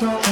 [0.00, 0.31] Thank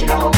[0.00, 0.31] emotional.